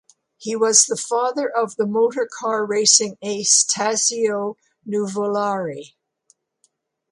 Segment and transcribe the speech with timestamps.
[0.37, 5.93] He was the father of the motor and car racing ace Tazio Nuvolari.